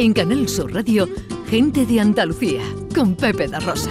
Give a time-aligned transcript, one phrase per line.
[0.00, 1.08] En Canal Sur Radio,
[1.50, 2.62] Gente de Andalucía,
[2.94, 3.90] con Pepe da Rosa.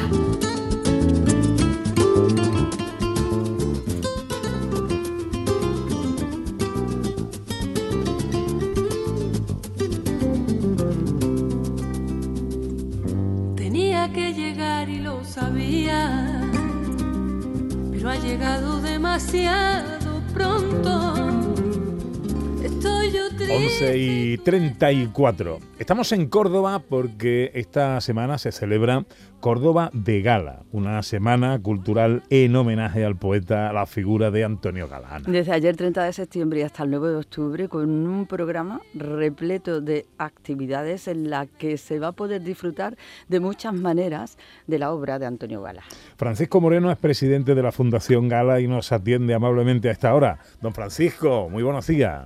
[13.58, 16.42] Tenía que llegar y lo sabía,
[17.92, 19.97] pero ha llegado demasiado
[23.50, 25.60] 11 y 34.
[25.80, 29.06] Estamos en Córdoba porque esta semana se celebra
[29.40, 34.90] Córdoba de Gala, una semana cultural en homenaje al poeta, a la figura de Antonio
[34.90, 35.24] Galán.
[35.24, 40.06] Desde ayer 30 de septiembre hasta el 9 de octubre con un programa repleto de
[40.18, 42.98] actividades en la que se va a poder disfrutar
[43.30, 45.84] de muchas maneras de la obra de Antonio Gala.
[46.18, 50.40] Francisco Moreno es presidente de la Fundación Gala y nos atiende amablemente a esta hora.
[50.62, 52.26] Don Francisco, muy buenos días.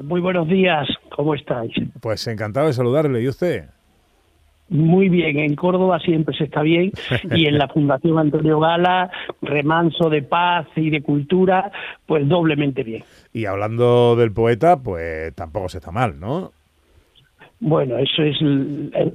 [0.00, 1.72] Muy buenos días, ¿cómo estáis?
[2.00, 3.66] Pues encantado de saludarle, ¿y usted?
[4.68, 6.92] Muy bien, en Córdoba siempre se está bien
[7.30, 9.10] y en la Fundación Antonio Gala,
[9.42, 11.70] remanso de paz y de cultura,
[12.06, 13.04] pues doblemente bien.
[13.34, 16.52] Y hablando del poeta, pues tampoco se está mal, ¿no?
[17.64, 18.38] Bueno, eso es,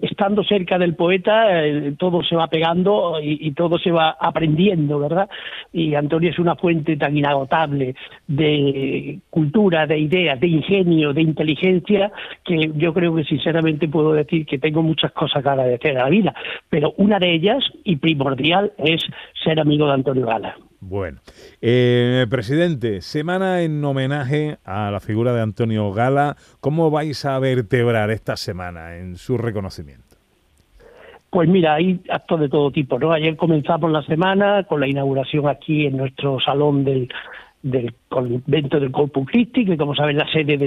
[0.02, 5.30] estando cerca del poeta, eh, todo se va pegando y, todo se va aprendiendo, ¿verdad?
[5.74, 7.94] Y Antonio es una fuente tan inagotable
[8.26, 12.10] de cultura, de ideas, de ingenio, de inteligencia,
[12.46, 16.10] que yo creo que sinceramente puedo decir que tengo muchas cosas que agradecer a la
[16.10, 16.34] vida,
[16.70, 19.04] pero una de ellas, y primordial, es
[19.44, 20.56] ser amigo de Antonio Gala.
[20.90, 21.20] Bueno,
[21.62, 26.38] eh, presidente, semana en homenaje a la figura de Antonio Gala.
[26.62, 30.16] ¿Cómo vais a vertebrar esta semana en su reconocimiento?
[31.30, 33.12] Pues mira, hay actos de todo tipo, ¿no?
[33.12, 37.10] Ayer comenzamos la semana con la inauguración aquí en nuestro salón del,
[37.72, 40.58] del convento del Corpus Christi, que como saben la sede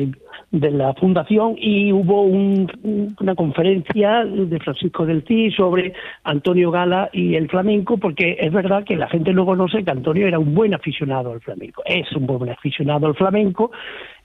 [0.51, 5.93] de la fundación, y hubo una conferencia de Francisco del Cid sobre
[6.25, 10.27] Antonio Gala y el flamenco, porque es verdad que la gente no conoce que Antonio
[10.27, 13.71] era un buen aficionado al flamenco, es un buen aficionado al flamenco,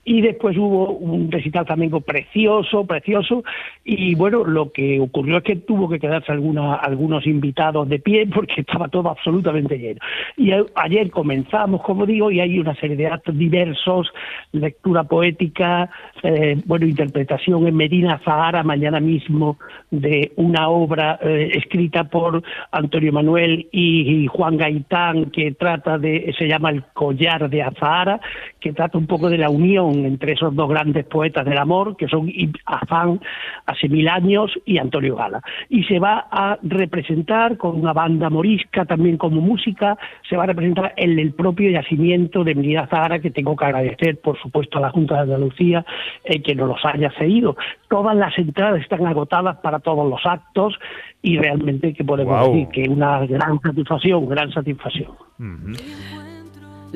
[0.06, 3.42] y después hubo un recital flamenco precioso, precioso,
[3.84, 8.28] y bueno, lo que ocurrió es que tuvo que quedarse alguna, algunos invitados de pie
[8.32, 10.00] porque estaba todo absolutamente lleno.
[10.36, 14.08] Y ayer comenzamos, como digo, y hay una serie de actos diversos,
[14.52, 15.90] lectura poética,
[16.22, 19.58] eh, bueno, interpretación en Medina Zahara mañana mismo
[19.90, 26.46] de una obra eh, escrita por Antonio Manuel y, Juan Gaitán que trata de, se
[26.46, 28.20] llama El collar de Azahara,
[28.60, 32.08] que trata un poco de la unión entre esos dos grandes poetas del amor, que
[32.08, 32.30] son
[32.64, 33.20] Afán
[33.66, 35.42] hace mil años y Antonio Gala.
[35.68, 39.96] Y se va a representar con una banda morisca también como música,
[40.28, 44.20] se va a representar en el propio yacimiento de Medina Zahara, que tengo que agradecer,
[44.20, 45.84] por supuesto, a la Junta de Andalucía
[46.24, 47.56] eh, que nos los haya cedido.
[47.88, 50.78] Todas las entradas están agotadas para todos los actos
[51.22, 55.12] y realmente que podemos decir que una gran satisfacción, gran satisfacción.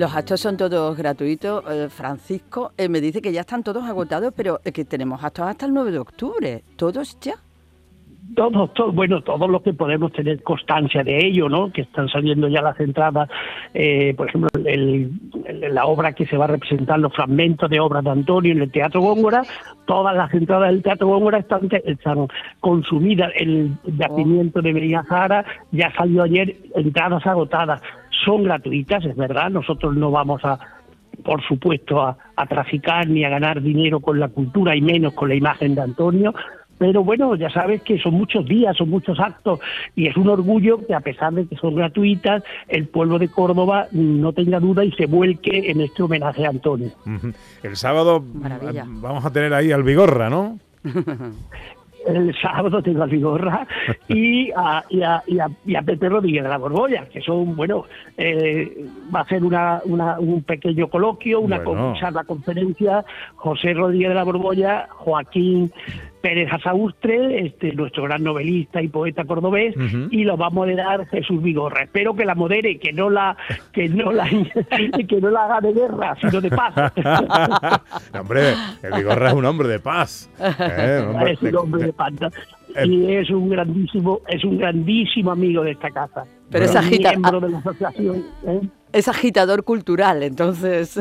[0.01, 1.63] Los actos son todos gratuitos.
[1.71, 5.67] Eh, Francisco eh, me dice que ya están todos agotados, pero que tenemos actos hasta
[5.67, 6.65] el 9 de octubre.
[6.77, 7.35] ¿Todos ya?
[8.35, 11.73] todos, todos, bueno, todos los que podemos tener constancia de ello, ¿no?
[11.73, 13.29] Que están saliendo ya las entradas,
[13.75, 15.13] eh, por ejemplo, el,
[15.71, 18.71] la obra que se va a representar, los fragmentos de obras de Antonio en el
[18.71, 19.43] Teatro Góngora,
[19.87, 21.69] todas las entradas del Teatro Góngora están,
[22.61, 23.33] consumidas.
[23.37, 27.83] El yacimiento de Jara ya salió ayer, entradas agotadas,
[28.25, 30.59] son gratuitas, es verdad, nosotros no vamos a
[31.25, 35.29] por supuesto, a, a, traficar ni a ganar dinero con la cultura y menos con
[35.29, 36.33] la imagen de Antonio,
[36.81, 39.61] pero bueno, ya sabes que son muchos días, son muchos actos
[39.95, 43.89] y es un orgullo que a pesar de que son gratuitas, el pueblo de Córdoba
[43.93, 46.91] no tenga duda y se vuelque en este homenaje a Antonio.
[47.63, 50.59] El sábado vamos a tener ahí al Vigorra, ¿no?
[52.07, 53.67] el sábado tengo a Vigorra
[54.09, 57.85] y a, y, a, y, a, Pepe Rodríguez de la Borbolla, que son, bueno,
[58.17, 61.63] eh, va a ser una, un pequeño coloquio, una
[61.99, 63.05] charla conferencia,
[63.37, 65.73] José Rodríguez de la Borbolla, Joaquín
[66.21, 69.75] Pérez Azaustre, este, nuestro gran novelista y poeta cordobés,
[70.11, 71.85] y lo va a moderar Jesús Vigorra.
[71.85, 73.37] Espero que la modere, que no la,
[73.73, 74.29] que no la,
[75.09, 76.93] que no la haga de guerra, sino de paz.
[78.21, 80.31] hombre, el Vigorra es un hombre de paz.
[80.39, 81.07] ¿eh?
[81.31, 82.13] es un hombre de paz.
[82.85, 86.25] Y es un grandísimo, es un grandísimo amigo de esta casa.
[86.51, 87.43] Pero es agitador.
[87.43, 88.25] de la asociación.
[88.47, 88.61] ¿eh?
[88.93, 90.99] Es agitador cultural, entonces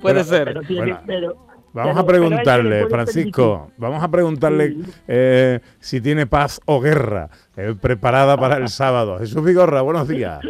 [0.00, 0.60] puede ser.
[1.06, 4.76] pero Vamos a preguntarle, Francisco, vamos a preguntarle
[5.06, 9.18] eh, si tiene paz o guerra eh, preparada para el sábado.
[9.18, 10.40] Jesús Vigorra, buenos días.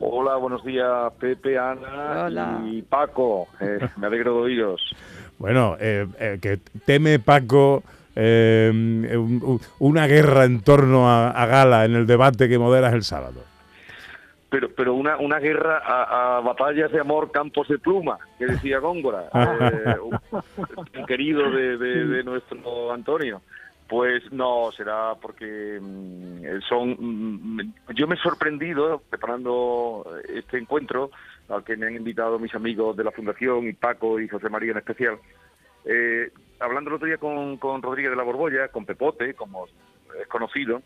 [0.00, 3.48] Hola, buenos días, Pepe, Ana y Paco.
[3.60, 4.80] Eh, me alegro de oíros.
[5.38, 7.82] Bueno, que teme Paco
[8.20, 9.16] eh,
[9.78, 13.44] una guerra en torno a, Gala en el debate que moderas el sábado.
[14.50, 19.28] Pero, pero una, una guerra a, batallas de amor, campos de pluma, que decía Góngora,
[19.34, 23.42] eh, un, querido de nuestro Antonio.
[23.88, 26.90] Pues no, será porque mm, son.
[26.98, 31.10] Mm, yo me he sorprendido preparando este encuentro
[31.48, 34.72] al que me han invitado mis amigos de la Fundación y Paco y José María
[34.72, 35.16] en especial.
[35.86, 36.30] Eh,
[36.60, 39.66] hablando el otro día con, con Rodríguez de la Borbolla, con Pepote, como
[40.20, 40.82] es conocido,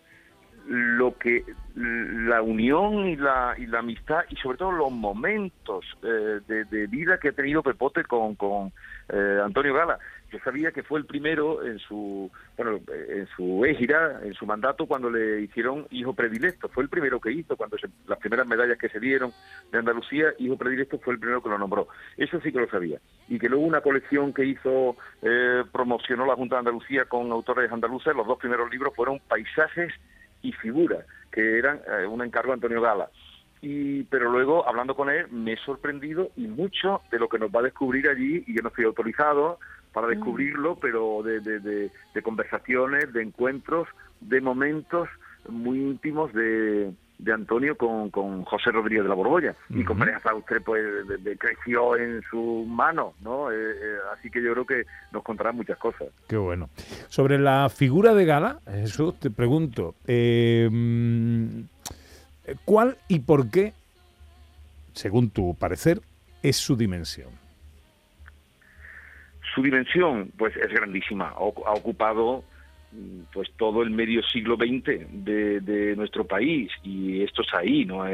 [0.67, 1.45] lo que
[1.75, 7.19] la unión y la, y la amistad y sobre todo los momentos eh, de, vida
[7.19, 8.73] que ha tenido Pepote con, con
[9.09, 9.99] eh, Antonio Gala
[10.33, 14.87] yo sabía que fue el primero en su bueno en su égira, en su mandato
[14.87, 17.77] cuando le hicieron hijo predilecto, fue el primero que hizo cuando
[18.07, 19.33] las primeras medallas que se dieron
[19.71, 21.89] de Andalucía, hijo predilecto fue el primero que lo nombró.
[22.17, 22.99] Eso sí que lo sabía.
[23.29, 27.71] Y que luego una colección que hizo eh, promocionó la Junta de Andalucía con autores
[27.71, 29.93] andaluces, los dos primeros libros fueron Paisajes
[30.43, 33.11] y Figuras, que eran eh, un encargo de Antonio Gala.
[33.61, 37.51] Y, pero luego, hablando con él, me he sorprendido y mucho de lo que nos
[37.51, 39.59] va a descubrir allí, y yo no estoy autorizado,
[39.93, 40.11] para mm.
[40.11, 43.89] descubrirlo, pero de, de, conversaciones, de encuentros,
[44.21, 45.09] de momentos
[45.49, 46.93] muy íntimos de,
[47.23, 49.55] de Antonio con, con, José Rodríguez de la Borbolla.
[49.71, 50.83] Y con María usted pues
[51.39, 53.51] creció en su mano, ¿no?
[53.51, 54.83] Eh, eh, así que yo creo que
[55.13, 56.09] nos contará muchas cosas.
[56.29, 56.69] Qué bueno.
[57.09, 60.69] Sobre la figura de Gala, Jesús, te pregunto, eh,
[62.65, 63.73] ¿cuál y por qué,
[64.93, 66.01] según tu parecer,
[66.43, 67.31] es su dimensión?
[69.55, 71.29] Su dimensión, pues, es grandísima.
[71.29, 72.43] Ha ocupado
[73.33, 78.05] pues todo el medio siglo XX de, nuestro país y esto es ahí, ¿no?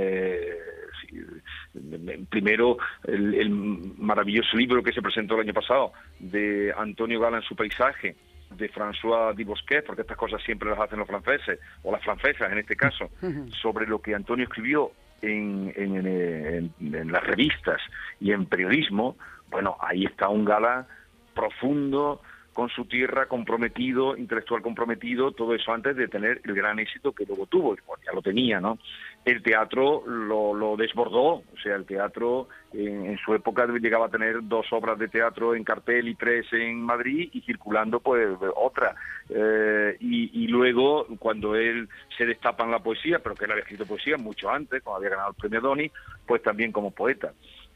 [2.29, 7.57] primero, el, maravilloso libro que se presentó el año pasado de Antonio Gala en su
[7.57, 8.17] paisaje,
[8.51, 12.59] de François Dibosquet, porque estas cosas siempre las hacen los franceses, o las francesas en
[12.59, 13.11] este caso,
[13.63, 17.81] sobre lo que Antonio escribió en, en las revistas
[18.21, 19.17] y en periodismo,
[19.51, 20.87] bueno, ahí está un Gala
[21.35, 22.23] profundo
[22.59, 27.25] con su tierra, comprometido, intelectual comprometido, todo eso antes de tener el gran éxito que
[27.25, 28.81] luego tuvo, ya lo tenía, ¿no?
[29.25, 34.67] El teatro lo, desbordó, o sea, el teatro en, su época llegaba a tener dos
[34.73, 38.97] obras de teatro en cartel y tres en Madrid y circulando pues otra.
[39.29, 43.63] Eh, y, y, luego, cuando él se destapa en la poesía, pero que él había
[43.63, 45.93] escrito poesía mucho antes, cuando había ganado el premio Doni,
[46.27, 47.33] pues también como poeta.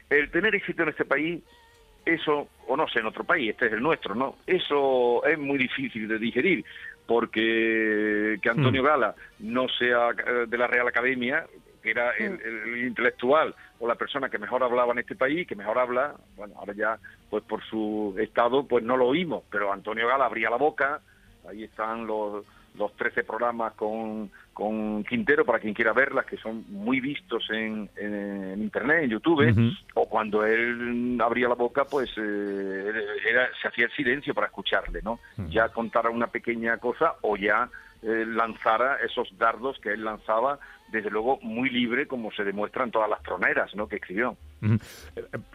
[0.09, 1.41] El tener éxito en este país
[2.05, 4.35] eso, o no sé, en otro país, este es el nuestro, ¿no?
[4.45, 6.65] Eso es muy difícil de digerir,
[7.05, 8.85] porque que Antonio mm.
[8.85, 11.45] Gala no sea eh, de la Real Academia,
[11.81, 12.23] que era mm.
[12.23, 16.55] el, intelectual o la persona que mejor hablaba en este país, que mejor habla, bueno,
[16.57, 20.57] ahora ya, pues por su estado, pues no lo oímos, pero Antonio Gala abría la
[20.57, 21.01] boca,
[21.47, 26.65] ahí están los los 13 programas con, con Quintero para quien quiera verlas, que son
[26.69, 32.91] muy vistos en, en, Internet, en YouTube, o cuando él abría la boca, pues eh,
[33.29, 35.19] era, se hacía el silencio para escucharle, ¿no?
[35.49, 37.69] Ya contara una pequeña cosa o ya
[38.05, 40.59] eh, lanzara esos dardos que él lanzaba,
[40.91, 43.87] desde luego muy libre, como se demuestra en todas las troneras ¿no?
[43.87, 44.35] que escribió.
[44.61, 44.77] Eh,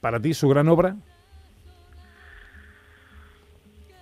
[0.01, 0.97] ¿Para ti su gran obra?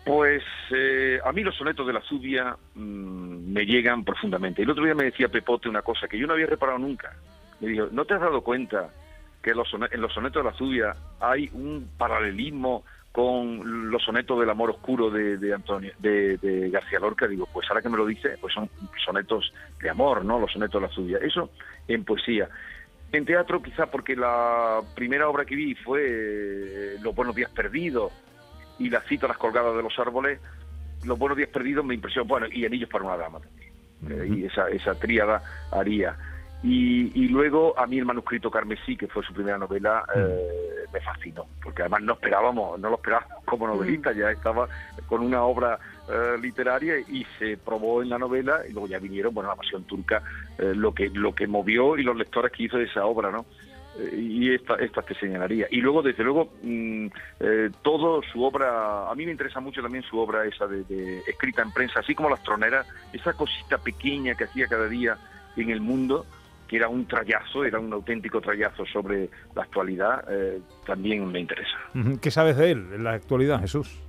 [0.07, 4.63] Pues eh, a mí los sonetos de la Zubia mm, me llegan profundamente.
[4.63, 7.13] El otro día me decía Pepote una cosa que yo no había reparado nunca.
[7.59, 8.89] Me dijo, ¿no te has dado cuenta
[9.43, 14.71] que en los sonetos de la Zubia hay un paralelismo con los sonetos del amor
[14.71, 17.27] oscuro de, Antonio, de, García Lorca?
[17.27, 18.71] Digo, pues ahora que me lo dice, pues son
[19.05, 20.39] sonetos de amor, ¿no?
[20.39, 21.19] Los sonetos de la Zubia.
[21.21, 21.51] Eso
[21.89, 22.49] en poesía.
[23.11, 28.13] En teatro quizá porque la primera obra que vi fue eh, Los buenos días perdidos,
[28.79, 30.41] y las citas las colgadas de los árboles,
[31.05, 33.73] Los buenos días perdidos me impresionó, bueno, y Anillos para una dama también.
[34.09, 36.17] Eh, y esa, esa tríada haría.
[36.63, 41.01] Y, y, luego a mí el manuscrito Carmesí, que fue su primera novela, eh, me
[41.01, 44.69] fascinó, porque además no esperábamos, no lo esperábamos como novelista, ya estaba
[45.07, 45.79] con una obra
[46.09, 49.85] eh, literaria y se probó en la novela y luego ya vinieron, bueno, la pasión
[49.85, 50.23] turca,
[50.59, 53.45] lo que lo que movió y los lectores que hizo de esa obra, ¿no?
[54.13, 55.67] Y esta, esta te señalaría.
[55.71, 57.07] Y luego, desde luego, mm,
[57.41, 61.63] eh, todo su obra, a mí me interesa mucho también su obra esa de, escrita
[61.63, 65.17] en prensa, así como las troneras, esa cosita pequeña que hacía cada día
[65.57, 66.27] en el mundo,
[66.69, 71.77] que era un trayazo, era un auténtico trayazo sobre la actualidad, eh, también me interesa.
[72.21, 74.01] ¿Qué sabes de él en la actualidad, Jesús?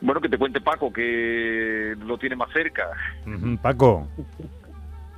[0.00, 2.90] Bueno, que te cuente Paco, que lo tiene más cerca.
[3.62, 4.08] Paco.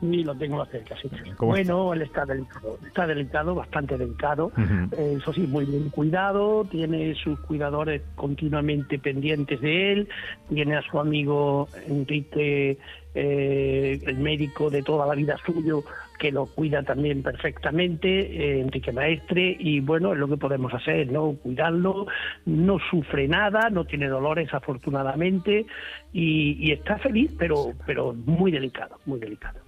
[0.01, 1.09] Sí, lo tengo cerca, sí.
[1.39, 4.53] Bueno, él está delicado, está delicado, bastante delicado.
[4.93, 10.09] Eh, eso sí, muy bien cuidado, tiene sus cuidadores continuamente pendientes de él,
[10.49, 12.79] tiene a su amigo Enrique,
[13.15, 15.83] eh, el médico de toda la vida suyo,
[16.19, 21.11] que lo cuida también perfectamente, eh, Enrique Maestre, y bueno, es lo que podemos hacer,
[21.11, 21.33] ¿no?
[21.43, 22.07] Cuidarlo,
[22.45, 25.65] no sufre nada, no tiene dolores afortunadamente,
[26.13, 29.66] y, está feliz, pero, pero muy delicado, muy delicado.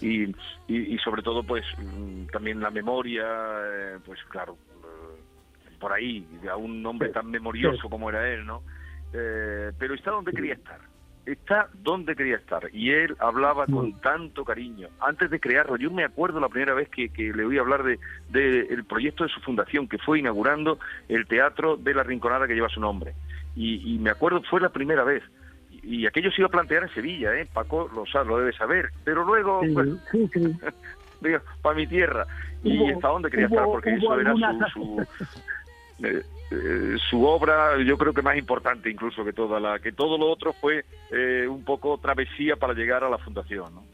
[0.00, 0.34] Y,
[0.66, 6.56] y, sobre todo, pues mm, también la memoria, eh, pues claro, eh, por ahí, a
[6.56, 8.62] un hombre tan memorioso como era él, ¿no?
[9.12, 10.80] Eh, pero está donde quería estar,
[11.26, 12.70] está donde quería estar.
[12.72, 14.88] Y él hablaba con tanto cariño.
[15.00, 17.98] Antes de crearlo, yo me acuerdo la primera vez que, le oí hablar de,
[18.30, 22.54] de, el proyecto de su fundación, que fue inaugurando el Teatro de la Rinconada que
[22.54, 23.14] lleva su nombre.
[23.54, 25.22] Y, y me acuerdo, fue la primera vez
[25.82, 27.46] y aquello se iba a plantear en Sevilla, ¿eh?
[27.52, 29.88] Paco lo, lo debe saber, pero luego, pues,
[31.62, 32.26] para mi tierra.
[32.62, 34.34] y hasta dónde quería estar, porque eso era
[34.72, 35.06] su,
[36.04, 40.18] eh, eh, su, obra, yo creo que más importante incluso que toda la, que todo
[40.18, 43.84] lo otro fue eh, un poco travesía para llegar a la fundación, ¿no?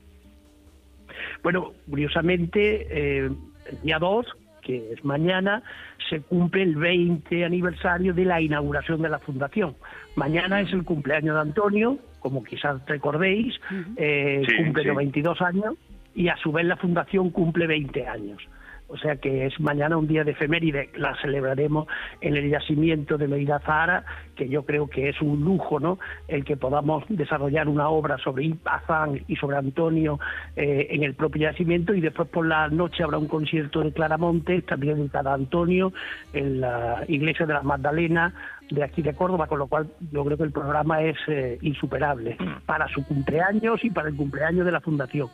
[1.43, 3.37] Bueno, curiosamente, el
[3.83, 4.27] día 2
[4.67, 5.63] que es mañana,
[6.09, 9.75] se cumple el 20 aniversario de la inauguración de la fundación.
[10.15, 13.55] Mañana es el cumpleaños de Antonio, como quizás recordéis,
[13.97, 15.75] eh, cumple 92 años
[16.15, 18.43] y a su vez la fundación cumple 20 años
[18.89, 21.87] o sea que es mañana un día de efeméride, la celebraremos
[22.21, 25.99] en el yacimiento de Medina Zahara, que yo creo que es un lujo, ¿no?
[26.29, 30.21] El que podamos desarrollar una obra sobre Azán y sobre Antonio
[30.55, 34.63] eh, en el propio yacimiento y después por la noche habrá un concierto de Claramonte,
[34.63, 35.93] también en cada Antonio,
[36.33, 38.35] en la iglesia de la Magdalena,
[38.71, 42.37] de aquí de Córdoba, con lo cual yo creo que el programa es eh, insuperable
[42.39, 42.67] mm.
[42.67, 45.29] para su cumpleaños y para el cumpleaños de la Fundación.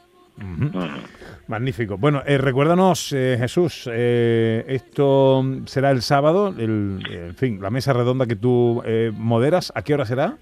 [1.46, 1.98] Magnífico.
[1.98, 7.92] Bueno, eh, recuérdanos, eh, Jesús, eh, esto será el sábado, el, en fin, la mesa
[7.92, 8.82] redonda que tú
[9.16, 10.36] moderas, ¿a qué hora será?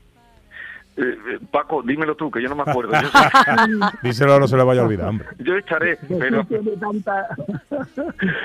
[0.97, 2.93] Eh, eh, Paco, dímelo tú, que yo no me acuerdo.
[4.03, 5.29] Díselo, no se le vaya a olvidar, hombre.
[5.39, 6.47] Yo estaré, pero...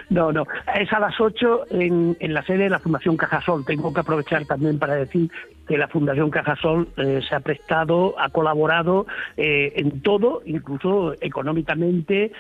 [0.10, 3.66] no, no, es a las 8 en, en, la sede de la Fundación Cajasol.
[3.66, 5.30] Tengo que aprovechar también para decir
[5.68, 12.32] que la Fundación Cajasol eh, se ha prestado, ha colaborado en todo, incluso económicamente,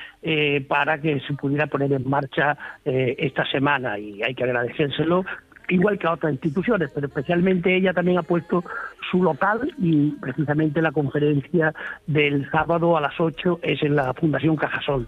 [0.67, 5.25] para que se pudiera poner en marcha esta semana y hay que agradecérselo
[5.69, 8.63] igual que a otras instituciones, pero especialmente ella también ha puesto
[9.11, 11.73] su local y precisamente la conferencia
[12.07, 15.07] del sábado a las 8 es en la Fundación Cajasol.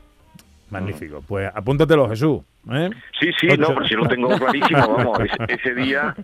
[0.69, 1.23] Magnífico.
[1.27, 2.41] Pues apúntatelo, Jesús.
[2.71, 2.89] ¿eh?
[3.19, 6.15] Sí, sí, no, pero si lo tengo clarísimo, vamos, ese, día,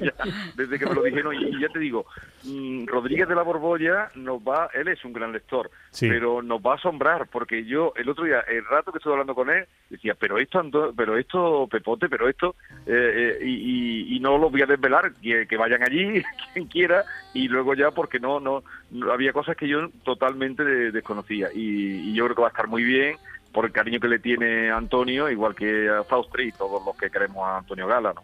[0.56, 2.06] desde que me lo dijeron, y, ya te digo,
[2.44, 5.70] mm, Rodríguez de la Borbolla nos va, él es un gran lector,
[6.00, 9.34] pero nos va a asombrar, porque yo el otro día, el rato que estuve hablando
[9.34, 10.62] con él, decía, pero esto,
[10.96, 12.56] pero esto, Pepote, pero esto,
[12.86, 16.22] eh, eh, y, no lo voy a desvelar, que, que, vayan allí,
[16.52, 18.62] quien quiera, y luego ya, porque no, no,
[19.12, 22.84] había cosas que yo totalmente desconocía, y, y yo creo que va a estar muy
[22.84, 23.16] bien,
[23.52, 27.10] por el cariño que le tiene Antonio, igual que a Faustri y todos los que
[27.10, 28.22] queremos a Antonio Gala, ¿no?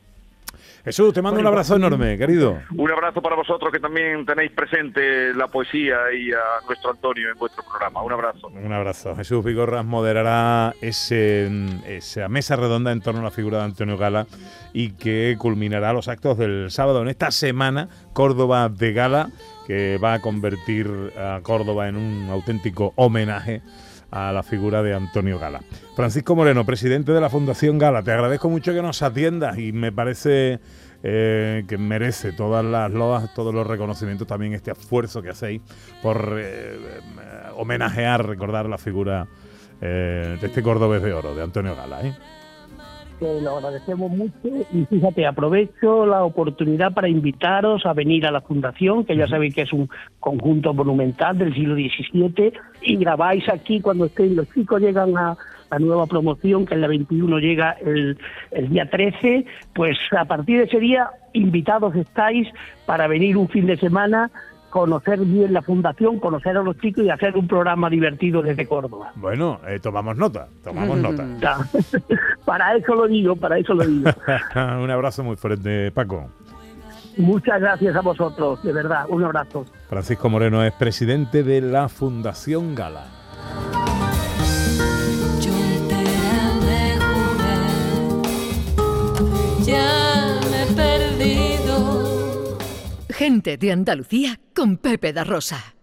[0.84, 2.60] Jesús, te mando un abrazo enorme, querido.
[2.74, 7.38] Un abrazo para vosotros que también tenéis presente la poesía y a nuestro Antonio en
[7.38, 8.02] vuestro programa.
[8.02, 8.48] Un abrazo.
[8.48, 9.14] Un abrazo.
[9.14, 11.50] Jesús Vigorras moderará ese,
[11.86, 14.26] esa mesa redonda en torno a la figura de Antonio Gala
[14.72, 19.30] y que culminará los actos del sábado en esta semana Córdoba de Gala,
[19.66, 23.62] que va a convertir a Córdoba en un auténtico homenaje
[24.10, 25.60] a la figura de Antonio Gala.
[25.96, 29.92] Francisco Moreno, presidente de la Fundación Gala, te agradezco mucho que nos atiendas y me
[29.92, 30.60] parece
[31.02, 35.62] eh, que merece todas las loas, todos los reconocimientos, también este esfuerzo que hacéis
[36.02, 36.76] por eh,
[37.56, 39.28] homenajear, recordar la figura
[39.80, 42.00] eh, de este cordobés de oro, de Antonio Gala
[43.18, 44.32] que lo agradecemos mucho
[44.72, 49.54] y fíjate, aprovecho la oportunidad para invitaros a venir a la Fundación, que ya sabéis
[49.54, 49.88] que es un
[50.20, 55.36] conjunto monumental del siglo XVII, y grabáis aquí cuando estén los chicos, llegan a
[55.70, 58.18] la nueva promoción, que en la 21 llega el,
[58.50, 59.44] el día 13,
[59.74, 62.48] pues a partir de ese día invitados estáis
[62.86, 64.30] para venir un fin de semana
[64.70, 69.12] conocer bien la fundación, conocer a los chicos y hacer un programa divertido desde Córdoba.
[69.16, 71.26] Bueno, eh, tomamos nota, tomamos nota.
[72.48, 74.10] Para eso lo digo, para eso lo digo.
[74.82, 76.30] un abrazo muy fuerte, Paco.
[77.18, 79.66] Muchas gracias a vosotros, de verdad, un abrazo.
[79.86, 83.04] Francisco Moreno es presidente de la Fundación Gala.
[93.10, 95.77] Gente de Andalucía con Pepe da Rosa.